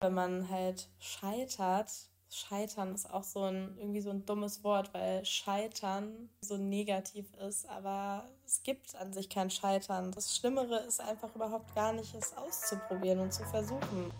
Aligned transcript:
Wenn 0.00 0.12
man 0.12 0.50
halt 0.50 0.90
scheitert, 0.98 1.90
Scheitern 2.28 2.94
ist 2.94 3.10
auch 3.10 3.22
so 3.24 3.44
ein 3.44 3.78
irgendwie 3.78 4.02
so 4.02 4.10
ein 4.10 4.26
dummes 4.26 4.62
Wort, 4.62 4.92
weil 4.92 5.24
Scheitern 5.24 6.28
so 6.42 6.58
negativ 6.58 7.32
ist, 7.48 7.66
aber 7.70 8.28
es 8.44 8.62
gibt 8.62 8.94
an 8.96 9.14
sich 9.14 9.30
kein 9.30 9.48
Scheitern. 9.48 10.12
Das 10.12 10.36
Schlimmere 10.36 10.80
ist 10.80 11.00
einfach 11.00 11.34
überhaupt 11.34 11.74
gar 11.74 11.94
nicht, 11.94 12.14
es 12.14 12.36
auszuprobieren 12.36 13.20
und 13.20 13.32
zu 13.32 13.42
versuchen. 13.46 14.12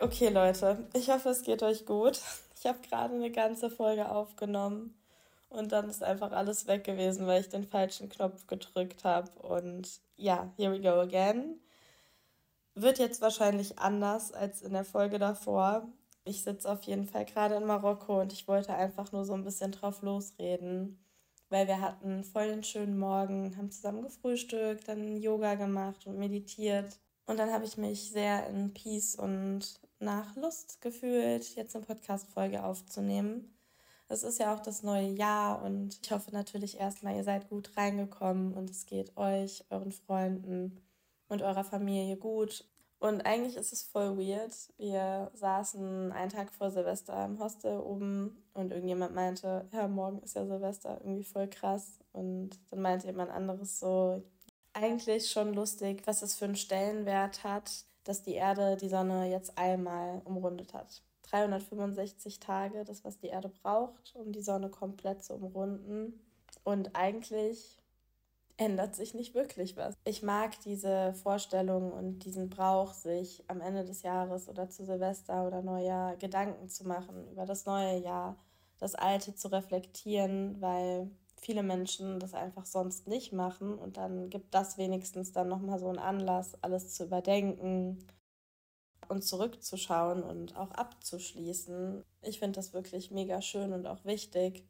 Okay, 0.00 0.28
Leute, 0.30 0.88
ich 0.92 1.08
hoffe, 1.08 1.28
es 1.28 1.42
geht 1.42 1.62
euch 1.62 1.86
gut. 1.86 2.20
Ich 2.58 2.66
habe 2.66 2.80
gerade 2.80 3.14
eine 3.14 3.30
ganze 3.30 3.70
Folge 3.70 4.10
aufgenommen 4.10 4.97
und 5.50 5.72
dann 5.72 5.88
ist 5.88 6.02
einfach 6.02 6.32
alles 6.32 6.66
weg 6.66 6.84
gewesen, 6.84 7.26
weil 7.26 7.40
ich 7.40 7.48
den 7.48 7.64
falschen 7.64 8.08
Knopf 8.08 8.46
gedrückt 8.46 9.04
habe. 9.04 9.30
Und 9.40 10.00
ja, 10.16 10.52
here 10.56 10.72
we 10.72 10.80
go 10.80 11.00
again. 11.00 11.60
Wird 12.74 12.98
jetzt 12.98 13.20
wahrscheinlich 13.20 13.78
anders 13.78 14.32
als 14.32 14.62
in 14.62 14.72
der 14.72 14.84
Folge 14.84 15.18
davor. 15.18 15.88
Ich 16.24 16.42
sitze 16.44 16.70
auf 16.70 16.82
jeden 16.82 17.06
Fall 17.06 17.24
gerade 17.24 17.56
in 17.56 17.64
Marokko 17.64 18.20
und 18.20 18.32
ich 18.32 18.46
wollte 18.46 18.74
einfach 18.74 19.12
nur 19.12 19.24
so 19.24 19.32
ein 19.32 19.44
bisschen 19.44 19.72
drauf 19.72 20.02
losreden, 20.02 20.98
weil 21.48 21.66
wir 21.66 21.80
hatten 21.80 22.22
voll 22.22 22.48
den 22.48 22.62
schönen 22.62 22.98
Morgen, 22.98 23.56
haben 23.56 23.70
zusammen 23.70 24.02
gefrühstückt, 24.02 24.86
dann 24.88 25.16
Yoga 25.16 25.54
gemacht 25.54 26.06
und 26.06 26.18
meditiert. 26.18 27.00
Und 27.26 27.38
dann 27.38 27.52
habe 27.52 27.64
ich 27.64 27.78
mich 27.78 28.10
sehr 28.10 28.46
in 28.48 28.74
Peace 28.74 29.14
und 29.14 29.80
nach 29.98 30.36
Lust 30.36 30.80
gefühlt, 30.80 31.56
jetzt 31.56 31.74
eine 31.74 31.84
Podcast-Folge 31.84 32.62
aufzunehmen. 32.62 33.54
Es 34.10 34.22
ist 34.22 34.38
ja 34.38 34.54
auch 34.54 34.60
das 34.60 34.82
neue 34.82 35.08
Jahr 35.08 35.62
und 35.62 35.98
ich 36.02 36.10
hoffe 36.10 36.30
natürlich 36.32 36.80
erstmal, 36.80 37.16
ihr 37.16 37.24
seid 37.24 37.50
gut 37.50 37.76
reingekommen 37.76 38.54
und 38.54 38.70
es 38.70 38.86
geht 38.86 39.14
euch, 39.18 39.64
euren 39.68 39.92
Freunden 39.92 40.80
und 41.28 41.42
eurer 41.42 41.64
Familie 41.64 42.16
gut. 42.16 42.64
Und 43.00 43.26
eigentlich 43.26 43.56
ist 43.56 43.72
es 43.72 43.82
voll 43.82 44.18
weird. 44.18 44.52
Wir 44.78 45.30
saßen 45.34 46.10
einen 46.10 46.30
Tag 46.30 46.52
vor 46.52 46.70
Silvester 46.70 47.24
im 47.24 47.38
Hostel 47.38 47.78
oben 47.78 48.42
und 48.54 48.72
irgendjemand 48.72 49.14
meinte, 49.14 49.68
ja, 49.72 49.86
morgen 49.86 50.20
ist 50.22 50.34
ja 50.34 50.46
Silvester, 50.46 50.98
irgendwie 51.00 51.24
voll 51.24 51.48
krass. 51.48 51.98
Und 52.12 52.58
dann 52.70 52.80
meinte 52.80 53.06
jemand 53.06 53.30
anderes 53.30 53.78
so, 53.78 54.22
eigentlich 54.72 55.30
schon 55.30 55.54
lustig, 55.54 56.02
was 56.06 56.22
es 56.22 56.34
für 56.34 56.46
einen 56.46 56.56
Stellenwert 56.56 57.44
hat, 57.44 57.84
dass 58.04 58.22
die 58.22 58.34
Erde 58.34 58.76
die 58.76 58.88
Sonne 58.88 59.30
jetzt 59.30 59.58
einmal 59.58 60.22
umrundet 60.24 60.72
hat. 60.74 61.02
365 61.30 62.40
Tage, 62.40 62.84
das, 62.84 63.04
was 63.04 63.18
die 63.18 63.28
Erde 63.28 63.48
braucht, 63.48 64.14
um 64.16 64.32
die 64.32 64.42
Sonne 64.42 64.70
komplett 64.70 65.22
zu 65.22 65.34
umrunden. 65.34 66.20
Und 66.64 66.96
eigentlich 66.96 67.78
ändert 68.56 68.96
sich 68.96 69.14
nicht 69.14 69.34
wirklich 69.34 69.76
was. 69.76 69.94
Ich 70.04 70.22
mag 70.22 70.58
diese 70.62 71.14
Vorstellung 71.14 71.92
und 71.92 72.24
diesen 72.24 72.50
Brauch, 72.50 72.92
sich 72.92 73.44
am 73.48 73.60
Ende 73.60 73.84
des 73.84 74.02
Jahres 74.02 74.48
oder 74.48 74.68
zu 74.68 74.84
Silvester 74.84 75.46
oder 75.46 75.62
Neujahr 75.62 76.16
Gedanken 76.16 76.68
zu 76.68 76.86
machen 76.86 77.28
über 77.30 77.46
das 77.46 77.66
neue 77.66 77.98
Jahr, 77.98 78.36
das 78.78 78.94
alte 78.94 79.34
zu 79.34 79.48
reflektieren, 79.48 80.60
weil 80.60 81.10
viele 81.40 81.62
Menschen 81.62 82.18
das 82.18 82.34
einfach 82.34 82.66
sonst 82.66 83.06
nicht 83.06 83.32
machen 83.32 83.78
und 83.78 83.96
dann 83.96 84.28
gibt 84.28 84.54
das 84.54 84.76
wenigstens 84.76 85.30
dann 85.30 85.48
nochmal 85.48 85.78
so 85.78 85.88
einen 85.88 85.98
Anlass, 85.98 86.60
alles 86.62 86.94
zu 86.94 87.04
überdenken 87.04 88.04
und 89.08 89.22
zurückzuschauen 89.22 90.22
und 90.22 90.56
auch 90.56 90.70
abzuschließen. 90.72 92.04
Ich 92.22 92.38
finde 92.38 92.56
das 92.56 92.72
wirklich 92.72 93.10
mega 93.10 93.40
schön 93.40 93.72
und 93.72 93.86
auch 93.86 94.04
wichtig. 94.04 94.64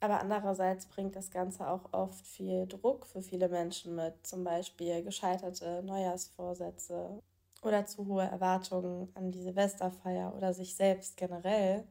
Aber 0.00 0.20
andererseits 0.20 0.86
bringt 0.86 1.16
das 1.16 1.30
Ganze 1.30 1.68
auch 1.68 1.92
oft 1.92 2.26
viel 2.26 2.66
Druck 2.66 3.06
für 3.06 3.22
viele 3.22 3.48
Menschen 3.48 3.94
mit, 3.94 4.26
zum 4.26 4.44
Beispiel 4.44 5.02
gescheiterte 5.02 5.82
Neujahrsvorsätze 5.82 7.22
oder 7.62 7.86
zu 7.86 8.06
hohe 8.06 8.24
Erwartungen 8.24 9.10
an 9.14 9.32
die 9.32 9.42
Silvesterfeier 9.42 10.34
oder 10.36 10.52
sich 10.52 10.76
selbst 10.76 11.16
generell, 11.16 11.86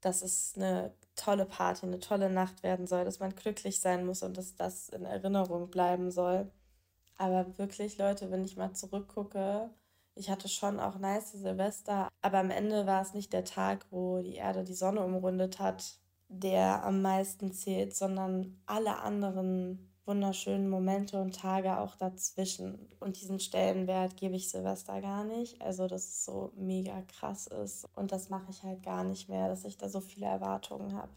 dass 0.00 0.22
es 0.22 0.54
eine 0.56 0.94
tolle 1.16 1.46
Party, 1.46 1.86
eine 1.86 1.98
tolle 2.00 2.30
Nacht 2.30 2.62
werden 2.62 2.86
soll, 2.86 3.04
dass 3.04 3.20
man 3.20 3.34
glücklich 3.34 3.80
sein 3.80 4.06
muss 4.06 4.22
und 4.22 4.36
dass 4.36 4.54
das 4.56 4.88
in 4.90 5.04
Erinnerung 5.04 5.70
bleiben 5.70 6.10
soll. 6.10 6.50
Aber 7.16 7.58
wirklich, 7.58 7.98
Leute, 7.98 8.30
wenn 8.30 8.44
ich 8.44 8.56
mal 8.56 8.72
zurückgucke, 8.72 9.70
ich 10.14 10.30
hatte 10.30 10.48
schon 10.48 10.80
auch 10.80 10.98
nice 10.98 11.32
Silvester, 11.32 12.08
aber 12.22 12.38
am 12.38 12.50
Ende 12.50 12.86
war 12.86 13.02
es 13.02 13.14
nicht 13.14 13.32
der 13.32 13.44
Tag, 13.44 13.86
wo 13.90 14.20
die 14.20 14.34
Erde 14.34 14.64
die 14.64 14.74
Sonne 14.74 15.04
umrundet 15.04 15.58
hat, 15.58 15.98
der 16.28 16.84
am 16.84 17.02
meisten 17.02 17.52
zählt, 17.52 17.94
sondern 17.94 18.60
alle 18.66 18.98
anderen 18.98 19.90
wunderschönen 20.10 20.68
Momente 20.68 21.20
und 21.20 21.36
Tage 21.36 21.78
auch 21.78 21.94
dazwischen. 21.94 22.88
Und 22.98 23.20
diesen 23.20 23.38
Stellenwert 23.38 24.16
gebe 24.16 24.34
ich 24.34 24.50
Silvester 24.50 25.00
gar 25.00 25.24
nicht. 25.24 25.62
Also, 25.62 25.86
dass 25.86 26.02
es 26.02 26.24
so 26.24 26.52
mega 26.56 27.02
krass 27.02 27.46
ist. 27.46 27.86
Und 27.94 28.10
das 28.10 28.28
mache 28.28 28.50
ich 28.50 28.62
halt 28.64 28.82
gar 28.82 29.04
nicht 29.04 29.28
mehr, 29.28 29.48
dass 29.48 29.64
ich 29.64 29.78
da 29.78 29.88
so 29.88 30.00
viele 30.00 30.26
Erwartungen 30.26 30.94
habe. 30.94 31.12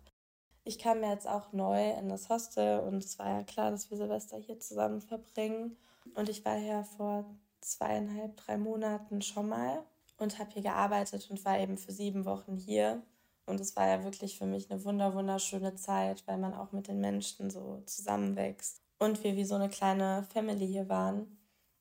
Ich 0.64 0.78
kam 0.80 1.04
jetzt 1.04 1.28
auch 1.28 1.52
neu 1.54 1.92
in 1.92 2.08
das 2.08 2.30
Hostel 2.30 2.80
und 2.82 3.04
es 3.04 3.20
war 3.20 3.30
ja 3.30 3.44
klar, 3.44 3.72
dass 3.72 3.90
wir 3.90 3.98
Silvester 3.98 4.38
hier 4.38 4.60
zusammen 4.60 5.02
verbringen. 5.02 5.76
Und 6.14 6.30
ich 6.30 6.46
war 6.46 6.58
ja 6.58 6.84
vor 6.84 7.26
zweieinhalb, 7.64 8.38
drei 8.38 8.58
Monaten 8.58 9.22
schon 9.22 9.50
mal 9.50 9.84
und 10.18 10.40
habe 10.40 10.52
hier 10.52 10.62
gearbeitet 10.62 11.30
und 11.30 11.44
war 11.46 11.60
eben 11.60 11.78
für 11.78 11.92
sieben 11.92 12.26
Wochen 12.26 12.58
hier. 12.58 13.02
Und 13.46 13.60
es 13.60 13.76
war 13.76 13.88
ja 13.88 14.04
wirklich 14.04 14.38
für 14.38 14.46
mich 14.46 14.72
eine 14.72 14.86
wunder 14.86 15.14
wunderschöne 15.14 15.76
Zeit, 15.76 16.24
weil 16.28 16.38
man 16.38 16.54
auch 16.54 16.72
mit 16.72 16.88
den 16.88 17.02
Menschen 17.02 17.50
so 17.50 17.82
zusammenwächst 17.86 18.82
und 19.00 19.24
wir 19.24 19.36
wie 19.36 19.44
so 19.44 19.56
eine 19.56 19.70
kleine 19.70 20.26
Family 20.32 20.68
hier 20.68 20.88
waren. 20.88 21.38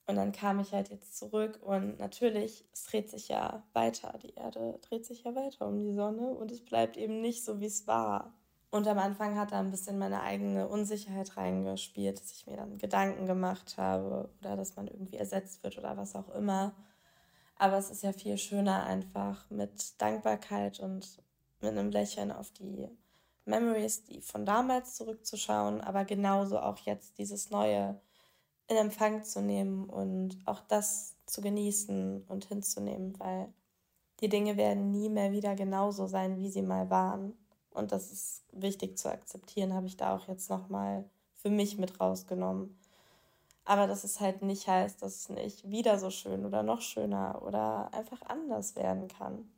Und 0.06 0.16
dann 0.16 0.32
kam 0.32 0.58
ich 0.58 0.72
halt 0.72 0.90
jetzt 0.90 1.16
zurück 1.16 1.60
und 1.62 1.98
natürlich, 2.00 2.66
es 2.72 2.84
dreht 2.84 3.08
sich 3.08 3.28
ja 3.28 3.62
weiter. 3.72 4.18
Die 4.22 4.34
Erde 4.34 4.78
dreht 4.82 5.06
sich 5.06 5.22
ja 5.22 5.34
weiter 5.34 5.68
um 5.68 5.78
die 5.78 5.94
Sonne 5.94 6.34
und 6.34 6.50
es 6.50 6.64
bleibt 6.64 6.96
eben 6.96 7.20
nicht 7.20 7.44
so, 7.44 7.60
wie 7.60 7.66
es 7.66 7.86
war. 7.86 8.34
Und 8.72 8.88
am 8.88 8.98
Anfang 8.98 9.38
hat 9.38 9.52
da 9.52 9.60
ein 9.60 9.70
bisschen 9.70 9.98
meine 9.98 10.22
eigene 10.22 10.66
Unsicherheit 10.66 11.36
reingespielt, 11.36 12.18
dass 12.18 12.32
ich 12.32 12.46
mir 12.46 12.56
dann 12.56 12.78
Gedanken 12.78 13.26
gemacht 13.26 13.76
habe 13.76 14.30
oder 14.40 14.56
dass 14.56 14.76
man 14.76 14.88
irgendwie 14.88 15.18
ersetzt 15.18 15.62
wird 15.62 15.76
oder 15.76 15.98
was 15.98 16.16
auch 16.16 16.30
immer. 16.30 16.74
Aber 17.56 17.76
es 17.76 17.90
ist 17.90 18.02
ja 18.02 18.14
viel 18.14 18.38
schöner, 18.38 18.84
einfach 18.84 19.50
mit 19.50 20.00
Dankbarkeit 20.00 20.80
und 20.80 21.22
mit 21.60 21.72
einem 21.72 21.90
Lächeln 21.90 22.32
auf 22.32 22.50
die 22.50 22.88
Memories, 23.44 24.04
die 24.04 24.22
von 24.22 24.46
damals 24.46 24.94
zurückzuschauen, 24.94 25.82
aber 25.82 26.06
genauso 26.06 26.58
auch 26.58 26.78
jetzt 26.78 27.18
dieses 27.18 27.50
Neue 27.50 28.00
in 28.68 28.76
Empfang 28.78 29.22
zu 29.22 29.42
nehmen 29.42 29.84
und 29.84 30.38
auch 30.46 30.60
das 30.60 31.18
zu 31.26 31.42
genießen 31.42 32.24
und 32.26 32.46
hinzunehmen, 32.46 33.20
weil 33.20 33.52
die 34.20 34.30
Dinge 34.30 34.56
werden 34.56 34.92
nie 34.92 35.10
mehr 35.10 35.30
wieder 35.30 35.56
genauso 35.56 36.06
sein, 36.06 36.38
wie 36.38 36.48
sie 36.48 36.62
mal 36.62 36.88
waren. 36.88 37.34
Und 37.74 37.92
das 37.92 38.12
ist 38.12 38.44
wichtig 38.52 38.98
zu 38.98 39.10
akzeptieren, 39.10 39.74
habe 39.74 39.86
ich 39.86 39.96
da 39.96 40.14
auch 40.14 40.28
jetzt 40.28 40.50
nochmal 40.50 41.04
für 41.34 41.50
mich 41.50 41.78
mit 41.78 42.00
rausgenommen. 42.00 42.78
Aber 43.64 43.86
dass 43.86 44.04
es 44.04 44.20
halt 44.20 44.42
nicht 44.42 44.66
heißt, 44.66 45.02
dass 45.02 45.16
es 45.16 45.28
nicht 45.28 45.70
wieder 45.70 45.98
so 45.98 46.10
schön 46.10 46.44
oder 46.44 46.62
noch 46.62 46.80
schöner 46.80 47.42
oder 47.42 47.92
einfach 47.94 48.22
anders 48.22 48.76
werden 48.76 49.08
kann. 49.08 49.48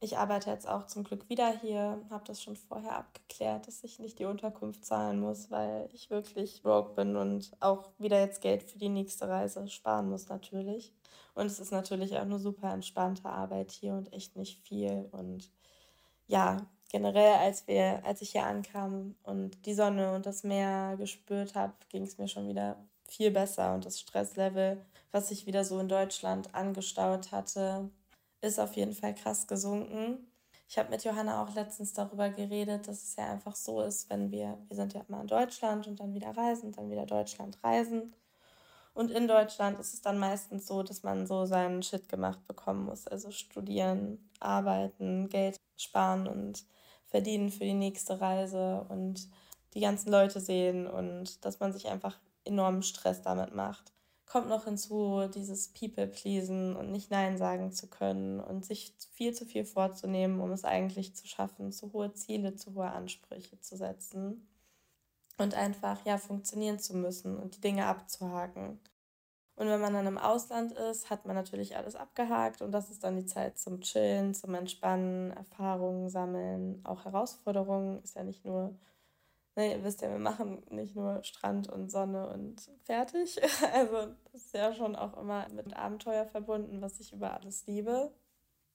Ich 0.00 0.18
arbeite 0.18 0.50
jetzt 0.50 0.68
auch 0.68 0.86
zum 0.86 1.04
Glück 1.04 1.28
wieder 1.30 1.48
hier, 1.48 1.98
habe 2.10 2.24
das 2.26 2.42
schon 2.42 2.56
vorher 2.56 2.98
abgeklärt, 2.98 3.66
dass 3.66 3.84
ich 3.84 3.98
nicht 3.98 4.18
die 4.18 4.26
Unterkunft 4.26 4.84
zahlen 4.84 5.18
muss, 5.20 5.50
weil 5.50 5.88
ich 5.94 6.10
wirklich 6.10 6.62
broke 6.62 6.94
bin 6.94 7.16
und 7.16 7.52
auch 7.60 7.88
wieder 7.98 8.20
jetzt 8.20 8.42
Geld 8.42 8.64
für 8.64 8.76
die 8.76 8.90
nächste 8.90 9.28
Reise 9.28 9.66
sparen 9.68 10.10
muss 10.10 10.28
natürlich. 10.28 10.92
Und 11.34 11.46
es 11.46 11.58
ist 11.58 11.72
natürlich 11.72 12.16
auch 12.16 12.22
eine 12.22 12.38
super 12.38 12.72
entspannte 12.72 13.28
Arbeit 13.28 13.70
hier 13.70 13.94
und 13.94 14.12
echt 14.12 14.36
nicht 14.36 14.60
viel. 14.60 15.08
Und 15.12 15.50
ja, 16.26 16.66
generell, 16.94 17.34
als 17.40 17.66
wir, 17.66 18.04
als 18.04 18.22
ich 18.22 18.30
hier 18.30 18.46
ankam 18.46 19.16
und 19.24 19.66
die 19.66 19.74
Sonne 19.74 20.14
und 20.14 20.26
das 20.26 20.44
Meer 20.44 20.94
gespürt 20.96 21.56
habe, 21.56 21.72
ging 21.88 22.04
es 22.04 22.18
mir 22.18 22.28
schon 22.28 22.48
wieder 22.48 22.76
viel 23.08 23.32
besser 23.32 23.74
und 23.74 23.84
das 23.84 23.98
Stresslevel, 23.98 24.80
was 25.10 25.28
sich 25.28 25.44
wieder 25.44 25.64
so 25.64 25.80
in 25.80 25.88
Deutschland 25.88 26.54
angestaut 26.54 27.32
hatte, 27.32 27.90
ist 28.42 28.60
auf 28.60 28.74
jeden 28.74 28.92
Fall 28.92 29.12
krass 29.12 29.48
gesunken. 29.48 30.28
Ich 30.68 30.78
habe 30.78 30.90
mit 30.90 31.02
Johanna 31.02 31.42
auch 31.42 31.52
letztens 31.56 31.94
darüber 31.94 32.28
geredet, 32.28 32.86
dass 32.86 33.02
es 33.02 33.16
ja 33.16 33.28
einfach 33.28 33.56
so 33.56 33.80
ist, 33.80 34.08
wenn 34.08 34.30
wir, 34.30 34.56
wir 34.68 34.76
sind 34.76 34.94
ja 34.94 35.04
immer 35.08 35.20
in 35.20 35.26
Deutschland 35.26 35.88
und 35.88 35.98
dann 35.98 36.14
wieder 36.14 36.36
reisen, 36.36 36.70
dann 36.70 36.92
wieder 36.92 37.06
Deutschland 37.06 37.58
reisen. 37.64 38.14
Und 38.92 39.10
in 39.10 39.26
Deutschland 39.26 39.80
ist 39.80 39.94
es 39.94 40.00
dann 40.00 40.20
meistens 40.20 40.68
so, 40.68 40.84
dass 40.84 41.02
man 41.02 41.26
so 41.26 41.44
seinen 41.44 41.82
Shit 41.82 42.08
gemacht 42.08 42.46
bekommen 42.46 42.84
muss. 42.84 43.08
Also 43.08 43.32
studieren, 43.32 44.30
arbeiten, 44.38 45.28
Geld 45.28 45.56
sparen 45.76 46.28
und 46.28 46.64
verdienen 47.14 47.50
für 47.50 47.62
die 47.62 47.74
nächste 47.74 48.20
Reise 48.20 48.84
und 48.88 49.28
die 49.72 49.78
ganzen 49.78 50.10
Leute 50.10 50.40
sehen 50.40 50.88
und 50.88 51.44
dass 51.44 51.60
man 51.60 51.72
sich 51.72 51.86
einfach 51.86 52.18
enormen 52.44 52.82
Stress 52.82 53.22
damit 53.22 53.54
macht. 53.54 53.92
Kommt 54.26 54.48
noch 54.48 54.64
hinzu, 54.64 55.28
dieses 55.32 55.68
People-Pleasen 55.68 56.74
und 56.74 56.90
nicht 56.90 57.12
Nein 57.12 57.38
sagen 57.38 57.70
zu 57.70 57.86
können 57.86 58.40
und 58.40 58.64
sich 58.64 58.94
viel 59.12 59.32
zu 59.32 59.46
viel 59.46 59.64
vorzunehmen, 59.64 60.40
um 60.40 60.50
es 60.50 60.64
eigentlich 60.64 61.14
zu 61.14 61.28
schaffen, 61.28 61.70
zu 61.70 61.92
hohe 61.92 62.12
Ziele, 62.14 62.56
zu 62.56 62.74
hohe 62.74 62.90
Ansprüche 62.90 63.60
zu 63.60 63.76
setzen 63.76 64.48
und 65.38 65.54
einfach 65.54 66.04
ja 66.04 66.18
funktionieren 66.18 66.80
zu 66.80 66.96
müssen 66.96 67.38
und 67.38 67.54
die 67.54 67.60
Dinge 67.60 67.86
abzuhaken. 67.86 68.80
Und 69.56 69.68
wenn 69.68 69.80
man 69.80 69.94
dann 69.94 70.06
im 70.06 70.18
Ausland 70.18 70.72
ist, 70.72 71.10
hat 71.10 71.26
man 71.26 71.36
natürlich 71.36 71.76
alles 71.76 71.94
abgehakt 71.94 72.60
und 72.60 72.72
das 72.72 72.90
ist 72.90 73.04
dann 73.04 73.16
die 73.16 73.26
Zeit 73.26 73.56
zum 73.56 73.80
Chillen, 73.80 74.34
zum 74.34 74.54
Entspannen, 74.54 75.30
Erfahrungen 75.30 76.08
sammeln, 76.08 76.80
auch 76.84 77.04
Herausforderungen. 77.04 78.02
Ist 78.02 78.16
ja 78.16 78.24
nicht 78.24 78.44
nur, 78.44 78.76
ne, 79.54 79.72
ihr 79.76 79.84
wisst 79.84 80.02
ja, 80.02 80.10
wir 80.10 80.18
machen 80.18 80.64
nicht 80.70 80.96
nur 80.96 81.22
Strand 81.22 81.68
und 81.68 81.90
Sonne 81.90 82.28
und 82.30 82.68
fertig. 82.82 83.40
Also 83.72 84.14
das 84.32 84.42
ist 84.42 84.54
ja 84.54 84.74
schon 84.74 84.96
auch 84.96 85.16
immer 85.16 85.48
mit 85.50 85.76
Abenteuer 85.76 86.26
verbunden, 86.26 86.82
was 86.82 86.98
ich 86.98 87.12
über 87.12 87.32
alles 87.34 87.66
liebe. 87.66 88.12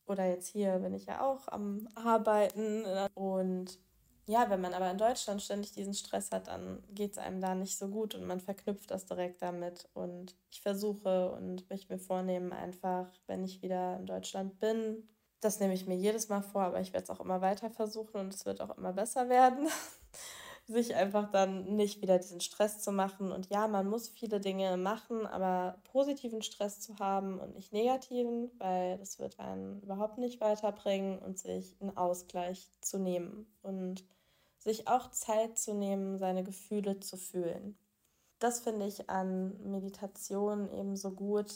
Oder 0.05 0.27
jetzt 0.27 0.47
hier 0.47 0.79
bin 0.79 0.93
ich 0.93 1.05
ja 1.07 1.21
auch 1.21 1.47
am 1.49 1.87
Arbeiten 1.95 2.85
und 3.15 3.77
ja, 4.29 4.47
wenn 4.51 4.61
man 4.61 4.75
aber 4.75 4.91
in 4.91 4.99
Deutschland 4.99 5.41
ständig 5.41 5.71
diesen 5.71 5.95
Stress 5.95 6.29
hat, 6.31 6.49
dann 6.49 6.83
geht 6.93 7.13
es 7.13 7.17
einem 7.17 7.41
da 7.41 7.55
nicht 7.55 7.79
so 7.79 7.87
gut 7.87 8.13
und 8.13 8.27
man 8.27 8.39
verknüpft 8.39 8.91
das 8.91 9.07
direkt 9.07 9.41
damit. 9.41 9.89
Und 9.95 10.35
ich 10.51 10.61
versuche 10.61 11.31
und 11.31 11.67
möchte 11.71 11.91
mir 11.91 11.97
vornehmen, 11.97 12.53
einfach, 12.53 13.07
wenn 13.25 13.43
ich 13.43 13.63
wieder 13.63 13.97
in 13.97 14.05
Deutschland 14.05 14.59
bin, 14.59 15.09
das 15.39 15.59
nehme 15.59 15.73
ich 15.73 15.87
mir 15.87 15.95
jedes 15.95 16.29
Mal 16.29 16.43
vor, 16.43 16.61
aber 16.61 16.79
ich 16.79 16.93
werde 16.93 17.05
es 17.05 17.09
auch 17.09 17.21
immer 17.21 17.41
weiter 17.41 17.71
versuchen 17.71 18.19
und 18.19 18.31
es 18.31 18.45
wird 18.45 18.61
auch 18.61 18.77
immer 18.77 18.93
besser 18.93 19.29
werden, 19.29 19.67
sich 20.67 20.93
einfach 20.93 21.31
dann 21.31 21.75
nicht 21.75 22.03
wieder 22.03 22.19
diesen 22.19 22.39
Stress 22.39 22.83
zu 22.83 22.91
machen. 22.91 23.31
Und 23.31 23.49
ja, 23.49 23.67
man 23.67 23.87
muss 23.87 24.09
viele 24.09 24.39
Dinge 24.39 24.77
machen, 24.77 25.25
aber 25.25 25.81
positiven 25.91 26.43
Stress 26.43 26.81
zu 26.81 26.99
haben 26.99 27.39
und 27.39 27.55
nicht 27.55 27.73
negativen, 27.73 28.51
weil 28.59 28.99
das 28.99 29.17
wird 29.17 29.39
einen 29.39 29.81
überhaupt 29.81 30.19
nicht 30.19 30.39
weiterbringen 30.39 31.17
und 31.17 31.39
sich 31.39 31.75
einen 31.81 31.97
Ausgleich 31.97 32.69
zu 32.79 32.99
nehmen. 32.99 33.47
Und 33.63 34.03
sich 34.59 34.87
auch 34.87 35.09
Zeit 35.11 35.57
zu 35.57 35.73
nehmen, 35.73 36.19
seine 36.19 36.43
Gefühle 36.43 36.99
zu 36.99 37.17
fühlen. 37.17 37.77
Das 38.39 38.59
finde 38.59 38.85
ich 38.85 39.09
an 39.09 39.59
Meditation 39.69 40.71
eben 40.71 40.95
so 40.95 41.11
gut. 41.11 41.51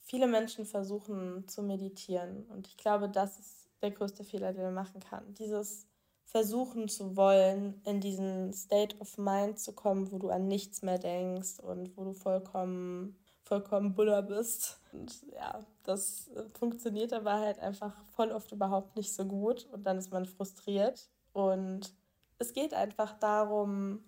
Viele 0.00 0.26
Menschen 0.26 0.66
versuchen 0.66 1.46
zu 1.46 1.62
meditieren 1.62 2.44
und 2.50 2.66
ich 2.66 2.76
glaube, 2.76 3.08
das 3.08 3.38
ist 3.38 3.68
der 3.82 3.92
größte 3.92 4.24
Fehler, 4.24 4.52
den 4.52 4.64
man 4.64 4.74
machen 4.74 5.00
kann. 5.00 5.34
Dieses 5.34 5.86
versuchen 6.24 6.88
zu 6.88 7.14
wollen, 7.16 7.80
in 7.84 8.00
diesen 8.00 8.52
State 8.54 8.96
of 9.00 9.18
Mind 9.18 9.58
zu 9.58 9.74
kommen, 9.74 10.10
wo 10.10 10.18
du 10.18 10.30
an 10.30 10.48
nichts 10.48 10.82
mehr 10.82 10.98
denkst 10.98 11.60
und 11.60 11.94
wo 11.96 12.04
du 12.04 12.14
vollkommen, 12.14 13.16
vollkommen 13.42 13.94
Buddha 13.94 14.22
bist. 14.22 14.80
Und 14.92 15.22
ja, 15.34 15.60
das 15.82 16.30
funktioniert 16.58 17.12
aber 17.12 17.38
halt 17.38 17.58
einfach 17.58 17.94
voll 18.16 18.32
oft 18.32 18.50
überhaupt 18.50 18.96
nicht 18.96 19.12
so 19.12 19.26
gut 19.26 19.68
und 19.72 19.84
dann 19.84 19.98
ist 19.98 20.10
man 20.10 20.24
frustriert 20.24 21.10
und 21.32 21.92
es 22.38 22.52
geht 22.52 22.74
einfach 22.74 23.18
darum 23.18 24.04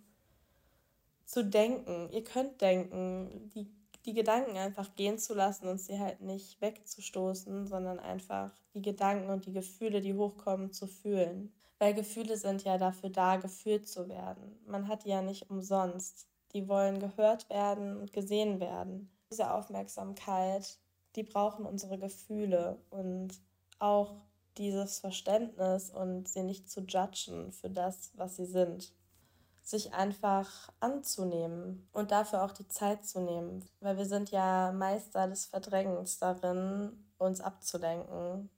zu 1.24 1.44
denken. 1.44 2.08
Ihr 2.10 2.24
könnt 2.24 2.60
denken, 2.60 3.50
die, 3.54 3.66
die 4.04 4.12
Gedanken 4.12 4.56
einfach 4.56 4.94
gehen 4.94 5.18
zu 5.18 5.34
lassen 5.34 5.68
und 5.68 5.78
sie 5.78 5.98
halt 5.98 6.20
nicht 6.20 6.60
wegzustoßen, 6.60 7.66
sondern 7.66 7.98
einfach 7.98 8.52
die 8.74 8.82
Gedanken 8.82 9.30
und 9.30 9.46
die 9.46 9.52
Gefühle, 9.52 10.00
die 10.00 10.14
hochkommen, 10.14 10.72
zu 10.72 10.86
fühlen. 10.86 11.52
Weil 11.78 11.94
Gefühle 11.94 12.36
sind 12.36 12.64
ja 12.64 12.78
dafür 12.78 13.10
da, 13.10 13.36
gefühlt 13.36 13.88
zu 13.88 14.08
werden. 14.08 14.58
Man 14.66 14.88
hat 14.88 15.04
die 15.04 15.10
ja 15.10 15.22
nicht 15.22 15.50
umsonst. 15.50 16.28
Die 16.52 16.68
wollen 16.68 17.00
gehört 17.00 17.50
werden 17.50 17.96
und 17.96 18.12
gesehen 18.12 18.60
werden. 18.60 19.10
Diese 19.30 19.52
Aufmerksamkeit, 19.52 20.78
die 21.16 21.24
brauchen 21.24 21.66
unsere 21.66 21.98
Gefühle 21.98 22.78
und 22.90 23.32
auch 23.78 24.14
dieses 24.58 24.98
Verständnis 24.98 25.90
und 25.90 26.28
sie 26.28 26.42
nicht 26.42 26.70
zu 26.70 26.80
judgen 26.80 27.52
für 27.52 27.70
das, 27.70 28.12
was 28.14 28.36
sie 28.36 28.46
sind. 28.46 28.92
Sich 29.62 29.94
einfach 29.94 30.70
anzunehmen 30.80 31.88
und 31.92 32.10
dafür 32.10 32.44
auch 32.44 32.52
die 32.52 32.68
Zeit 32.68 33.04
zu 33.06 33.20
nehmen, 33.20 33.64
weil 33.80 33.96
wir 33.96 34.06
sind 34.06 34.30
ja 34.30 34.72
Meister 34.72 35.26
des 35.26 35.46
Verdrängens 35.46 36.18
darin, 36.18 37.04
uns 37.18 37.40
abzulenken. 37.40 38.50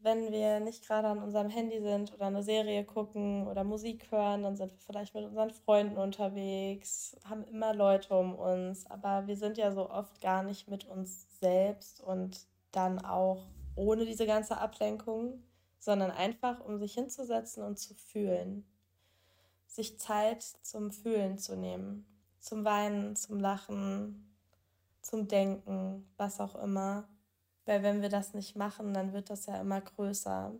Wenn 0.00 0.30
wir 0.30 0.60
nicht 0.60 0.86
gerade 0.86 1.08
an 1.08 1.20
unserem 1.20 1.48
Handy 1.48 1.82
sind 1.82 2.14
oder 2.14 2.26
eine 2.26 2.44
Serie 2.44 2.84
gucken 2.84 3.48
oder 3.48 3.64
Musik 3.64 4.12
hören, 4.12 4.44
dann 4.44 4.56
sind 4.56 4.70
wir 4.70 4.78
vielleicht 4.78 5.12
mit 5.12 5.24
unseren 5.24 5.50
Freunden 5.50 5.98
unterwegs, 5.98 7.16
haben 7.24 7.42
immer 7.42 7.74
Leute 7.74 8.16
um 8.16 8.36
uns, 8.36 8.86
aber 8.86 9.26
wir 9.26 9.36
sind 9.36 9.58
ja 9.58 9.72
so 9.72 9.90
oft 9.90 10.20
gar 10.20 10.44
nicht 10.44 10.68
mit 10.68 10.84
uns 10.84 11.26
selbst 11.40 12.00
und 12.00 12.46
dann 12.70 13.04
auch 13.04 13.48
ohne 13.78 14.04
diese 14.04 14.26
ganze 14.26 14.58
Ablenkung, 14.58 15.42
sondern 15.78 16.10
einfach, 16.10 16.60
um 16.60 16.78
sich 16.78 16.94
hinzusetzen 16.94 17.62
und 17.62 17.78
zu 17.78 17.94
fühlen. 17.94 18.66
Sich 19.66 19.98
Zeit 19.98 20.42
zum 20.42 20.90
Fühlen 20.90 21.38
zu 21.38 21.56
nehmen, 21.56 22.04
zum 22.40 22.64
Weinen, 22.64 23.14
zum 23.14 23.38
Lachen, 23.38 24.34
zum 25.00 25.28
Denken, 25.28 26.10
was 26.16 26.40
auch 26.40 26.56
immer. 26.56 27.08
Weil 27.66 27.82
wenn 27.82 28.02
wir 28.02 28.08
das 28.08 28.34
nicht 28.34 28.56
machen, 28.56 28.92
dann 28.94 29.12
wird 29.12 29.30
das 29.30 29.46
ja 29.46 29.60
immer 29.60 29.80
größer. 29.80 30.52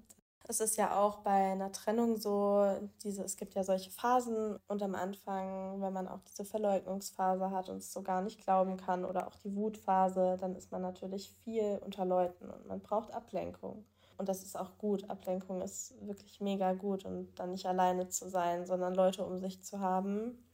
Es 0.50 0.60
ist 0.60 0.78
ja 0.78 0.98
auch 0.98 1.18
bei 1.18 1.52
einer 1.52 1.72
Trennung 1.72 2.16
so, 2.16 2.64
diese, 3.04 3.22
es 3.22 3.36
gibt 3.36 3.54
ja 3.54 3.62
solche 3.64 3.90
Phasen 3.90 4.58
und 4.66 4.82
am 4.82 4.94
Anfang, 4.94 5.82
wenn 5.82 5.92
man 5.92 6.08
auch 6.08 6.22
diese 6.22 6.42
Verleugnungsphase 6.42 7.50
hat 7.50 7.68
und 7.68 7.76
es 7.76 7.92
so 7.92 8.02
gar 8.02 8.22
nicht 8.22 8.40
glauben 8.40 8.78
kann 8.78 9.04
oder 9.04 9.28
auch 9.28 9.36
die 9.36 9.54
Wutphase, 9.54 10.38
dann 10.40 10.56
ist 10.56 10.72
man 10.72 10.80
natürlich 10.80 11.36
viel 11.44 11.78
unter 11.84 12.06
Leuten 12.06 12.48
und 12.48 12.66
man 12.66 12.80
braucht 12.80 13.12
Ablenkung. 13.12 13.84
Und 14.16 14.30
das 14.30 14.42
ist 14.42 14.58
auch 14.58 14.78
gut. 14.78 15.10
Ablenkung 15.10 15.60
ist 15.60 15.94
wirklich 16.06 16.40
mega 16.40 16.72
gut 16.72 17.04
und 17.04 17.38
dann 17.38 17.50
nicht 17.50 17.66
alleine 17.66 18.08
zu 18.08 18.30
sein, 18.30 18.64
sondern 18.64 18.94
Leute 18.94 19.26
um 19.26 19.38
sich 19.38 19.62
zu 19.62 19.80
haben, 19.80 20.47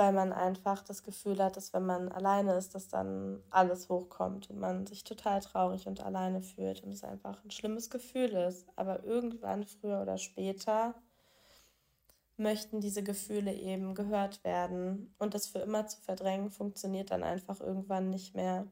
weil 0.00 0.12
man 0.12 0.32
einfach 0.32 0.82
das 0.82 1.02
Gefühl 1.02 1.44
hat, 1.44 1.58
dass 1.58 1.74
wenn 1.74 1.84
man 1.84 2.10
alleine 2.10 2.54
ist, 2.54 2.74
dass 2.74 2.88
dann 2.88 3.42
alles 3.50 3.90
hochkommt 3.90 4.48
und 4.48 4.58
man 4.58 4.86
sich 4.86 5.04
total 5.04 5.40
traurig 5.40 5.86
und 5.86 6.00
alleine 6.00 6.40
fühlt 6.40 6.82
und 6.82 6.90
es 6.90 7.04
einfach 7.04 7.44
ein 7.44 7.50
schlimmes 7.50 7.90
Gefühl 7.90 8.30
ist. 8.30 8.66
Aber 8.76 9.04
irgendwann, 9.04 9.64
früher 9.64 10.00
oder 10.00 10.16
später, 10.16 10.94
möchten 12.38 12.80
diese 12.80 13.02
Gefühle 13.02 13.52
eben 13.52 13.94
gehört 13.94 14.42
werden 14.42 15.14
und 15.18 15.34
das 15.34 15.46
für 15.46 15.58
immer 15.58 15.86
zu 15.86 16.00
verdrängen 16.00 16.50
funktioniert 16.50 17.10
dann 17.10 17.22
einfach 17.22 17.60
irgendwann 17.60 18.08
nicht 18.08 18.34
mehr. 18.34 18.66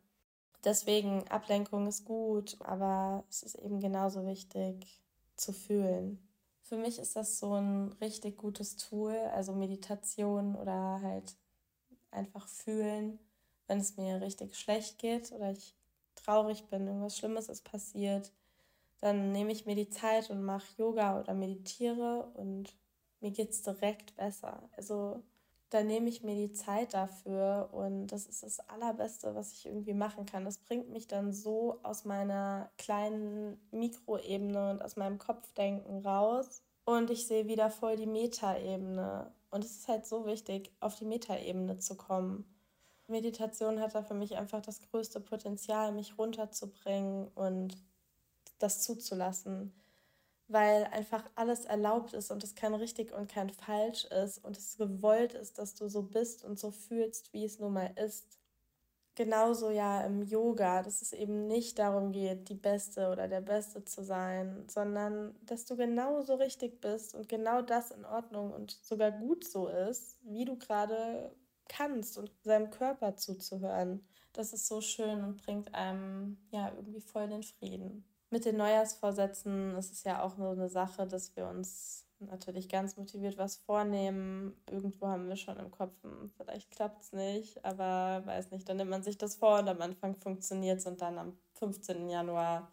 Deswegen 0.65 1.29
Ablenkung 1.29 1.87
ist 1.89 2.07
gut, 2.07 2.57
aber 2.61 3.25
es 3.29 3.43
ist 3.43 3.57
eben 3.57 3.81
genauso 3.81 4.25
wichtig 4.25 5.03
zu 5.37 5.53
fühlen. 5.53 6.27
Für 6.69 6.77
mich 6.77 6.99
ist 6.99 7.17
das 7.17 7.39
so 7.39 7.55
ein 7.55 7.95
richtig 7.95 8.37
gutes 8.37 8.77
Tool, 8.77 9.17
also 9.33 9.55
Meditation 9.55 10.55
oder 10.55 11.01
halt 11.03 11.35
einfach 12.11 12.47
fühlen, 12.47 13.19
wenn 13.67 13.79
es 13.79 13.97
mir 13.97 14.21
richtig 14.21 14.55
schlecht 14.59 14.99
geht 14.99 15.33
oder 15.33 15.51
ich 15.53 15.75
traurig 16.15 16.67
bin, 16.67 16.87
irgendwas 16.87 17.17
Schlimmes 17.17 17.49
ist 17.49 17.65
passiert, 17.65 18.33
dann 19.01 19.33
nehme 19.33 19.51
ich 19.51 19.65
mir 19.65 19.77
die 19.77 19.89
Zeit 19.89 20.29
und 20.29 20.43
mache 20.43 20.67
Yoga 20.77 21.19
oder 21.19 21.33
meditiere 21.33 22.31
und 22.35 22.77
mir 23.21 23.31
geht 23.31 23.51
es 23.51 23.63
direkt 23.63 24.15
besser. 24.17 24.69
Also 24.77 25.23
da 25.71 25.83
nehme 25.83 26.09
ich 26.09 26.23
mir 26.23 26.35
die 26.35 26.53
Zeit 26.53 26.95
dafür 26.95 27.69
und 27.73 28.07
das 28.09 28.27
ist 28.27 28.43
das 28.43 28.61
Allerbeste, 28.69 29.35
was 29.35 29.53
ich 29.53 29.67
irgendwie 29.67 29.95
machen 29.95 30.25
kann. 30.25 30.45
Das 30.45 30.59
bringt 30.59 30.91
mich 30.91 31.09
dann 31.09 31.33
so 31.33 31.79
aus 31.83 32.05
meiner 32.05 32.71
kleinen 32.79 33.61
Mikroebene 33.71 34.71
und 34.71 34.83
aus 34.83 34.97
meinem 34.97 35.19
Kopfdenken 35.19 35.99
raus 36.07 36.63
und 36.85 37.11
ich 37.11 37.27
sehe 37.27 37.47
wieder 37.49 37.71
voll 37.71 37.97
die 37.97 38.07
Metaebene. 38.07 39.31
Und 39.51 39.65
es 39.65 39.73
ist 39.73 39.89
halt 39.89 40.07
so 40.07 40.27
wichtig, 40.27 40.73
auf 40.81 40.95
die 40.95 41.05
Metaebene 41.05 41.79
zu 41.79 41.97
kommen. 41.97 42.45
Meditation 43.07 43.81
hat 43.81 43.95
da 43.95 44.03
für 44.03 44.15
mich 44.15 44.37
einfach 44.37 44.61
das 44.61 44.81
größte 44.81 45.21
Potenzial, 45.21 45.93
mich 45.93 46.19
runterzubringen 46.19 47.29
und 47.35 47.77
das 48.59 48.83
zuzulassen 48.83 49.73
weil 50.49 50.85
einfach 50.87 51.25
alles 51.35 51.67
erlaubt 51.67 52.15
ist 52.15 52.31
und 52.31 52.43
es 52.43 52.55
kein 52.55 52.75
richtig 52.75 53.13
und 53.13 53.31
kein 53.31 53.51
falsch 53.51 54.05
ist 54.07 54.39
und 54.45 54.57
es 54.57 54.77
gewollt 54.79 55.35
ist, 55.35 55.59
dass 55.59 55.75
du 55.75 55.89
so 55.89 56.03
bist 56.03 56.45
und 56.45 56.59
so 56.59 56.71
fühlst, 56.71 57.33
wie 57.33 57.45
es 57.45 57.59
nun 57.59 57.75
mal 57.75 57.93
ist. 57.97 58.39
Genauso 59.15 59.71
ja 59.71 60.03
im 60.05 60.23
Yoga, 60.23 60.83
dass 60.83 61.03
es 61.03 61.13
eben 61.13 61.49
nicht 61.49 61.79
darum 61.79 62.13
geht, 62.13 62.49
die 62.49 62.55
Beste 62.55 63.11
oder 63.11 63.27
der 63.29 63.41
Beste 63.41 63.85
zu 63.85 64.05
sein, 64.05 64.65
sondern 64.69 65.35
dass 65.45 65.65
du 65.67 65.77
genauso 65.77 66.37
richtig 66.37 66.81
bist 66.81 67.15
und 67.15 67.29
genau 67.29 67.61
das 67.61 67.91
in 67.91 68.05
Ordnung 68.05 68.53
und 68.53 68.71
sogar 68.71 69.11
gut 69.11 69.45
so 69.45 69.69
ist, 69.69 70.19
wie 70.23 70.45
du 70.45 70.57
gerade 70.57 71.35
kannst 71.69 72.17
und 72.17 72.31
seinem 72.45 72.71
Körper 72.71 73.17
zuzuhören. 73.17 74.07
Das 74.33 74.53
ist 74.53 74.69
so 74.69 74.81
schön 74.81 75.25
und 75.25 75.43
bringt 75.43 75.75
einem 75.75 76.39
ja 76.51 76.73
irgendwie 76.75 77.01
voll 77.01 77.29
den 77.29 77.43
Frieden. 77.43 78.05
Mit 78.31 78.45
den 78.45 78.57
Neujahrsvorsätzen 78.59 79.75
ist 79.77 79.93
es 79.93 80.05
ja 80.05 80.23
auch 80.23 80.37
nur 80.37 80.53
eine 80.53 80.69
Sache, 80.69 81.07
dass 81.07 81.35
wir 81.35 81.47
uns 81.49 82.07
natürlich 82.21 82.69
ganz 82.69 82.97
motiviert 82.97 83.39
was 83.39 83.57
vornehmen. 83.57 84.55
Irgendwo 84.71 85.07
haben 85.07 85.29
wir 85.29 85.37
schon 85.37 85.57
im 85.59 85.71
Kopf, 85.71 85.95
hm, 86.03 86.29
vielleicht 86.37 86.71
klappt 86.71 87.03
es 87.03 87.13
nicht, 87.13 87.65
aber 87.65 88.27
weiß 88.27 88.51
nicht, 88.51 88.69
dann 88.69 88.77
nimmt 88.77 88.91
man 88.91 89.03
sich 89.03 89.17
das 89.17 89.37
vor 89.37 89.61
und 89.61 89.69
am 89.69 89.81
Anfang 89.81 90.15
funktioniert 90.15 90.79
es 90.79 90.87
und 90.87 91.01
dann 91.01 91.19
am 91.19 91.39
15. 91.55 92.09
Januar 92.11 92.71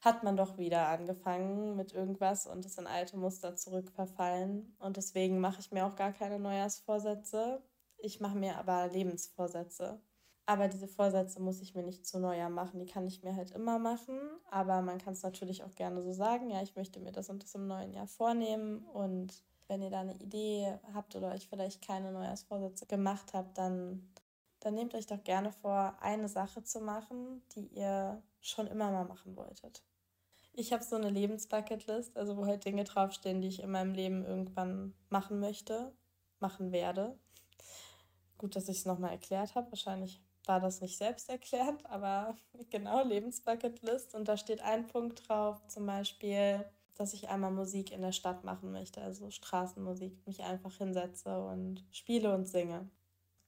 hat 0.00 0.22
man 0.24 0.36
doch 0.36 0.58
wieder 0.58 0.88
angefangen 0.88 1.76
mit 1.76 1.92
irgendwas 1.92 2.46
und 2.46 2.64
ist 2.64 2.78
in 2.78 2.86
alte 2.86 3.16
Muster 3.16 3.56
zurückverfallen. 3.56 4.76
Und 4.78 4.96
deswegen 4.96 5.40
mache 5.40 5.60
ich 5.60 5.72
mir 5.72 5.86
auch 5.86 5.96
gar 5.96 6.12
keine 6.12 6.38
Neujahrsvorsätze. 6.38 7.62
Ich 7.98 8.20
mache 8.20 8.36
mir 8.36 8.56
aber 8.58 8.88
Lebensvorsätze. 8.88 10.00
Aber 10.48 10.66
diese 10.66 10.88
Vorsätze 10.88 11.42
muss 11.42 11.60
ich 11.60 11.74
mir 11.74 11.82
nicht 11.82 12.06
zu 12.06 12.18
Neujahr 12.18 12.48
machen. 12.48 12.80
Die 12.80 12.86
kann 12.86 13.06
ich 13.06 13.22
mir 13.22 13.36
halt 13.36 13.50
immer 13.50 13.78
machen. 13.78 14.18
Aber 14.50 14.80
man 14.80 14.96
kann 14.96 15.12
es 15.12 15.22
natürlich 15.22 15.62
auch 15.62 15.74
gerne 15.74 16.02
so 16.02 16.10
sagen, 16.14 16.48
ja, 16.48 16.62
ich 16.62 16.74
möchte 16.74 17.00
mir 17.00 17.12
das 17.12 17.28
und 17.28 17.42
das 17.42 17.54
im 17.54 17.66
neuen 17.66 17.92
Jahr 17.92 18.06
vornehmen. 18.06 18.78
Und 18.78 19.44
wenn 19.66 19.82
ihr 19.82 19.90
da 19.90 20.00
eine 20.00 20.14
Idee 20.14 20.78
habt 20.94 21.14
oder 21.14 21.32
euch 21.34 21.46
vielleicht 21.48 21.86
keine 21.86 22.12
Neujahrsvorsätze 22.12 22.86
gemacht 22.86 23.34
habt, 23.34 23.58
dann, 23.58 24.08
dann 24.60 24.72
nehmt 24.72 24.94
euch 24.94 25.06
doch 25.06 25.22
gerne 25.22 25.52
vor, 25.52 25.98
eine 26.00 26.30
Sache 26.30 26.64
zu 26.64 26.80
machen, 26.80 27.42
die 27.54 27.66
ihr 27.66 28.22
schon 28.40 28.68
immer 28.68 28.90
mal 28.90 29.04
machen 29.04 29.36
wolltet. 29.36 29.84
Ich 30.54 30.72
habe 30.72 30.82
so 30.82 30.96
eine 30.96 31.10
Lebensbucketlist, 31.10 32.16
also 32.16 32.38
wo 32.38 32.46
halt 32.46 32.64
Dinge 32.64 32.84
draufstehen, 32.84 33.42
die 33.42 33.48
ich 33.48 33.62
in 33.62 33.70
meinem 33.70 33.92
Leben 33.92 34.24
irgendwann 34.24 34.94
machen 35.10 35.40
möchte, 35.40 35.92
machen 36.40 36.72
werde. 36.72 37.18
Gut, 38.38 38.56
dass 38.56 38.70
ich 38.70 38.78
es 38.78 38.86
nochmal 38.86 39.10
erklärt 39.10 39.54
habe. 39.54 39.70
Wahrscheinlich 39.70 40.22
war 40.48 40.60
das 40.60 40.80
nicht 40.80 40.96
selbst 40.96 41.28
erklärt, 41.28 41.84
aber 41.86 42.36
genau, 42.70 43.04
Lebensbucketlist. 43.04 44.14
Und 44.14 44.26
da 44.26 44.36
steht 44.36 44.62
ein 44.62 44.86
Punkt 44.86 45.28
drauf, 45.28 45.64
zum 45.68 45.86
Beispiel, 45.86 46.64
dass 46.94 47.14
ich 47.14 47.28
einmal 47.28 47.52
Musik 47.52 47.92
in 47.92 48.02
der 48.02 48.12
Stadt 48.12 48.44
machen 48.44 48.72
möchte, 48.72 49.00
also 49.00 49.30
Straßenmusik, 49.30 50.26
mich 50.26 50.42
einfach 50.42 50.74
hinsetze 50.74 51.44
und 51.44 51.84
spiele 51.92 52.34
und 52.34 52.46
singe. 52.46 52.90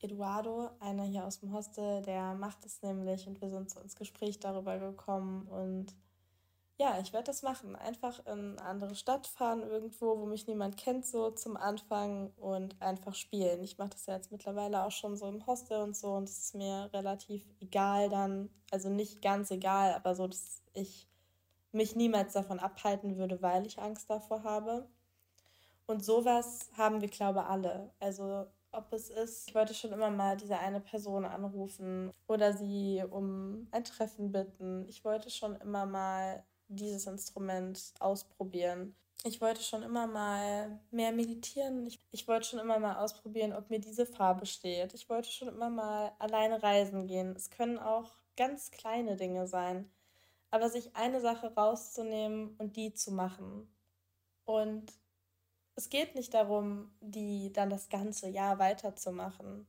Eduardo, 0.03 0.71
einer 0.81 1.03
hier 1.03 1.27
aus 1.27 1.41
dem 1.41 1.53
Hostel, 1.53 2.01
der 2.03 2.35
macht 2.35 2.65
es 2.65 2.81
nämlich 2.83 3.27
und 3.27 3.41
wir 3.41 3.51
sind 3.51 3.71
so 3.71 3.81
ins 3.81 3.97
Gespräch 3.97 4.39
darüber 4.39 4.79
gekommen 4.79 5.47
und 5.49 5.95
ja, 6.81 6.99
ich 6.99 7.13
werde 7.13 7.27
das 7.27 7.43
machen. 7.43 7.77
Einfach 7.77 8.21
in 8.21 8.59
eine 8.59 8.63
andere 8.63 8.95
Stadt 8.95 9.27
fahren, 9.27 9.63
irgendwo, 9.63 10.19
wo 10.19 10.25
mich 10.25 10.47
niemand 10.47 10.79
kennt, 10.79 11.05
so 11.05 11.31
zum 11.31 11.59
Anfang 11.59 12.33
und 12.39 12.81
einfach 12.81 13.15
spielen. 13.15 13.63
Ich 13.63 13.77
mache 13.77 13.91
das 13.91 14.07
ja 14.07 14.15
jetzt 14.15 14.33
mittlerweile 14.33 14.83
auch 14.83 14.91
schon 14.91 15.15
so 15.15 15.29
im 15.29 15.47
Hostel 15.47 15.83
und 15.83 15.95
so 15.95 16.13
und 16.15 16.25
es 16.25 16.39
ist 16.39 16.55
mir 16.55 16.89
relativ 16.95 17.45
egal 17.61 18.09
dann, 18.09 18.49
also 18.71 18.89
nicht 18.89 19.21
ganz 19.21 19.51
egal, 19.51 19.93
aber 19.93 20.15
so, 20.15 20.27
dass 20.27 20.63
ich 20.73 21.07
mich 21.71 21.97
niemals 21.97 22.33
davon 22.33 22.59
abhalten 22.59 23.19
würde, 23.19 23.43
weil 23.43 23.67
ich 23.67 23.79
Angst 23.79 24.09
davor 24.09 24.43
habe. 24.43 24.89
Und 25.87 26.03
sowas 26.03 26.71
haben 26.79 27.03
wir, 27.03 27.09
glaube 27.09 27.41
ich, 27.41 27.45
alle. 27.45 27.91
Also 28.01 28.47
ob 28.73 28.91
es 28.95 29.11
ist, 29.11 29.49
ich 29.49 29.55
wollte 29.55 29.75
schon 29.75 29.93
immer 29.93 30.11
mal 30.11 30.39
diese 30.39 30.59
eine 30.59 30.81
Person 30.81 31.27
anrufen 31.27 32.11
oder 32.27 32.55
sie 32.55 33.05
um 33.11 33.69
ein 33.71 33.85
Treffen 33.85 34.33
bitten. 34.33 34.87
Ich 34.89 35.05
wollte 35.05 35.29
schon 35.29 35.57
immer 35.57 35.85
mal 35.85 36.43
dieses 36.77 37.07
Instrument 37.07 37.93
ausprobieren. 37.99 38.95
Ich 39.25 39.41
wollte 39.41 39.63
schon 39.63 39.83
immer 39.83 40.07
mal 40.07 40.81
mehr 40.91 41.13
meditieren. 41.13 41.87
Ich, 41.87 41.99
ich 42.11 42.27
wollte 42.27 42.49
schon 42.49 42.59
immer 42.59 42.79
mal 42.79 42.97
ausprobieren, 42.97 43.53
ob 43.53 43.69
mir 43.69 43.79
diese 43.79 44.07
Farbe 44.07 44.47
steht. 44.47 44.95
Ich 44.95 45.11
wollte 45.11 45.31
schon 45.31 45.49
immer 45.49 45.69
mal 45.69 46.13
alleine 46.19 46.63
reisen 46.63 47.07
gehen. 47.07 47.35
Es 47.37 47.51
können 47.51 47.79
auch 47.79 48.13
ganz 48.37 48.71
kleine 48.71 49.17
Dinge 49.17 49.47
sein. 49.47 49.91
Aber 50.51 50.71
sich 50.71 50.97
eine 50.97 51.21
Sache 51.21 51.55
rauszunehmen 51.55 52.57
und 52.57 52.77
die 52.77 52.95
zu 52.95 53.13
machen. 53.13 53.69
Und 54.47 54.93
es 55.77 55.91
geht 55.91 56.15
nicht 56.15 56.35
darum, 56.35 56.91
die 57.01 57.53
dann 57.53 57.71
das 57.71 57.89
ganze 57.89 58.29
Jahr 58.29 58.59
weiterzumachen. 58.59 59.67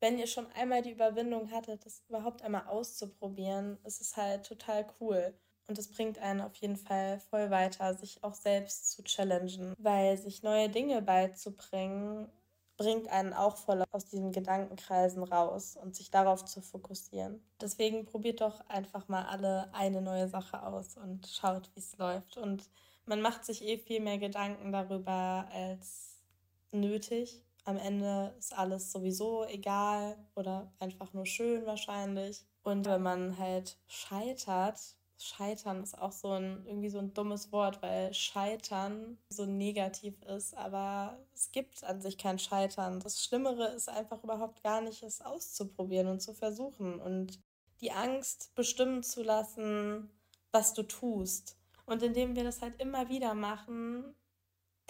Wenn 0.00 0.18
ihr 0.18 0.26
schon 0.26 0.46
einmal 0.52 0.82
die 0.82 0.92
Überwindung 0.92 1.50
hattet, 1.50 1.86
das 1.86 2.02
überhaupt 2.08 2.42
einmal 2.42 2.66
auszuprobieren, 2.66 3.78
ist 3.84 4.00
es 4.00 4.16
halt 4.16 4.46
total 4.46 4.86
cool. 5.00 5.34
Und 5.68 5.78
es 5.78 5.90
bringt 5.90 6.18
einen 6.18 6.40
auf 6.40 6.54
jeden 6.56 6.76
Fall 6.76 7.20
voll 7.30 7.50
weiter, 7.50 7.94
sich 7.94 8.22
auch 8.22 8.34
selbst 8.34 8.92
zu 8.92 9.02
challengen, 9.02 9.74
weil 9.78 10.16
sich 10.16 10.42
neue 10.42 10.68
Dinge 10.68 11.02
beizubringen, 11.02 12.30
bringt 12.76 13.08
einen 13.08 13.32
auch 13.32 13.56
voll 13.56 13.82
aus 13.90 14.04
diesen 14.04 14.32
Gedankenkreisen 14.32 15.22
raus 15.22 15.76
und 15.80 15.96
sich 15.96 16.10
darauf 16.10 16.44
zu 16.44 16.60
fokussieren. 16.60 17.42
Deswegen 17.60 18.04
probiert 18.04 18.42
doch 18.42 18.60
einfach 18.68 19.08
mal 19.08 19.24
alle 19.26 19.72
eine 19.74 20.02
neue 20.02 20.28
Sache 20.28 20.62
aus 20.62 20.96
und 20.96 21.26
schaut, 21.26 21.70
wie 21.74 21.80
es 21.80 21.96
läuft. 21.96 22.36
Und 22.36 22.68
man 23.06 23.20
macht 23.20 23.44
sich 23.44 23.64
eh 23.64 23.78
viel 23.78 24.00
mehr 24.00 24.18
Gedanken 24.18 24.72
darüber 24.72 25.48
als 25.52 26.22
nötig. 26.70 27.42
Am 27.64 27.78
Ende 27.78 28.34
ist 28.38 28.56
alles 28.56 28.92
sowieso 28.92 29.44
egal 29.46 30.16
oder 30.34 30.72
einfach 30.78 31.12
nur 31.12 31.26
schön 31.26 31.66
wahrscheinlich. 31.66 32.44
Und 32.62 32.86
wenn 32.86 33.02
man 33.02 33.38
halt 33.38 33.78
scheitert, 33.86 34.96
Scheitern 35.18 35.82
ist 35.82 35.98
auch 35.98 36.12
so 36.12 36.32
ein 36.32 36.64
irgendwie 36.66 36.90
so 36.90 36.98
ein 36.98 37.14
dummes 37.14 37.50
Wort, 37.52 37.80
weil 37.82 38.12
Scheitern 38.12 39.18
so 39.30 39.46
negativ 39.46 40.14
ist, 40.22 40.54
aber 40.56 41.18
es 41.34 41.52
gibt 41.52 41.82
an 41.84 42.00
sich 42.00 42.18
kein 42.18 42.38
Scheitern. 42.38 43.00
Das 43.00 43.24
Schlimmere 43.24 43.68
ist 43.68 43.88
einfach 43.88 44.22
überhaupt 44.22 44.62
gar 44.62 44.80
nicht, 44.80 45.02
es 45.02 45.20
auszuprobieren 45.20 46.08
und 46.08 46.20
zu 46.20 46.34
versuchen 46.34 47.00
und 47.00 47.40
die 47.80 47.92
Angst 47.92 48.54
bestimmen 48.54 49.02
zu 49.02 49.22
lassen, 49.22 50.10
was 50.52 50.74
du 50.74 50.82
tust. 50.82 51.56
Und 51.86 52.02
indem 52.02 52.36
wir 52.36 52.44
das 52.44 52.62
halt 52.62 52.80
immer 52.80 53.08
wieder 53.08 53.34
machen, 53.34 54.14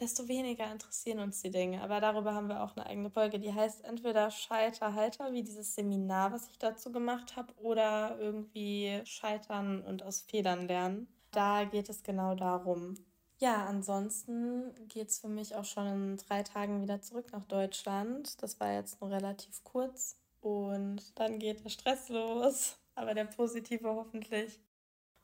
desto 0.01 0.29
weniger 0.29 0.71
interessieren 0.71 1.21
uns 1.21 1.41
die 1.41 1.51
Dinge. 1.51 1.83
Aber 1.83 2.01
darüber 2.01 2.35
haben 2.35 2.49
wir 2.49 2.63
auch 2.63 2.77
eine 2.77 2.87
eigene 2.87 3.11
Folge, 3.11 3.39
die 3.39 3.53
heißt 3.53 3.85
entweder 3.85 4.31
Scheiterhalter, 4.31 5.33
wie 5.33 5.43
dieses 5.43 5.75
Seminar, 5.75 6.33
was 6.33 6.49
ich 6.49 6.59
dazu 6.59 6.93
gemacht 6.93 7.37
habe, 7.37 7.53
oder 7.63 8.19
irgendwie 8.21 9.01
Scheitern 9.05 9.83
und 9.83 10.03
aus 10.03 10.23
Fehlern 10.23 10.69
lernen. 10.69 11.09
Da 11.31 11.65
geht 11.65 11.89
es 11.89 12.03
genau 12.03 12.35
darum. 12.35 12.95
Ja, 13.39 13.67
ansonsten 13.67 14.73
geht 14.89 15.09
es 15.09 15.19
für 15.19 15.29
mich 15.29 15.55
auch 15.55 15.65
schon 15.65 15.87
in 15.87 16.17
drei 16.17 16.43
Tagen 16.43 16.81
wieder 16.81 17.03
zurück 17.03 17.33
nach 17.33 17.45
Deutschland. 17.45 18.43
Das 18.43 18.59
war 18.61 18.73
jetzt 18.73 19.01
nur 19.01 19.11
relativ 19.11 19.63
kurz. 19.63 20.17
Und 20.41 21.19
dann 21.19 21.39
geht 21.39 21.65
der 21.65 21.71
Stress 21.71 22.09
los, 22.09 22.79
aber 22.95 23.13
der 23.15 23.25
positive 23.25 23.89
hoffentlich. 23.89 24.59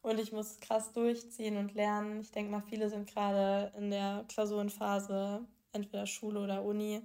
Und 0.02 0.18
ich 0.18 0.32
muss 0.32 0.59
krass 0.59 0.92
durchziehen 0.92 1.56
und 1.56 1.75
lernen. 1.75 2.21
Ich 2.21 2.32
denke 2.32 2.50
mal, 2.50 2.62
viele 2.62 2.90
sind 2.90 3.09
gerade 3.09 3.73
in 3.76 3.90
der 3.90 4.25
Klausurenphase, 4.28 5.47
entweder 5.73 6.06
Schule 6.06 6.40
oder 6.40 6.64
Uni. 6.64 7.02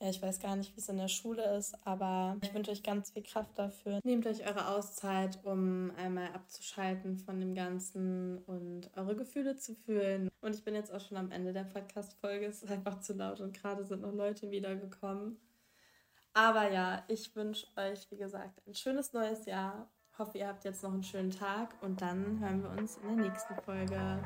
Ich 0.00 0.20
weiß 0.20 0.38
gar 0.38 0.54
nicht, 0.54 0.76
wie 0.76 0.80
es 0.80 0.88
in 0.88 0.98
der 0.98 1.08
Schule 1.08 1.56
ist, 1.56 1.74
aber 1.86 2.36
ich 2.42 2.52
wünsche 2.52 2.70
euch 2.70 2.82
ganz 2.82 3.10
viel 3.10 3.22
Kraft 3.22 3.58
dafür. 3.58 4.00
Nehmt 4.04 4.26
euch 4.26 4.46
eure 4.46 4.68
Auszeit, 4.68 5.38
um 5.44 5.92
einmal 5.96 6.28
abzuschalten 6.34 7.16
von 7.16 7.40
dem 7.40 7.54
Ganzen 7.54 8.38
und 8.44 8.90
eure 8.96 9.16
Gefühle 9.16 9.56
zu 9.56 9.74
fühlen. 9.74 10.28
Und 10.40 10.54
ich 10.54 10.62
bin 10.62 10.74
jetzt 10.74 10.92
auch 10.92 11.00
schon 11.00 11.16
am 11.16 11.30
Ende 11.30 11.52
der 11.52 11.64
Podcast-Folge. 11.64 12.46
Es 12.46 12.62
ist 12.62 12.70
einfach 12.70 13.00
zu 13.00 13.14
laut 13.14 13.40
und 13.40 13.58
gerade 13.58 13.84
sind 13.84 14.02
noch 14.02 14.12
Leute 14.12 14.50
wiedergekommen. 14.50 15.38
Aber 16.34 16.70
ja, 16.70 17.02
ich 17.08 17.34
wünsche 17.34 17.66
euch, 17.76 18.10
wie 18.10 18.16
gesagt, 18.16 18.60
ein 18.66 18.74
schönes 18.74 19.12
neues 19.12 19.46
Jahr 19.46 19.88
hoffe, 20.18 20.38
ihr 20.38 20.48
habt 20.48 20.64
jetzt 20.64 20.82
noch 20.82 20.92
einen 20.92 21.02
schönen 21.02 21.30
Tag 21.30 21.74
und 21.80 22.00
dann 22.00 22.38
hören 22.40 22.62
wir 22.62 22.70
uns 22.70 22.98
in 22.98 23.16
der 23.16 23.26
nächsten 23.28 23.54
Folge. 23.56 24.18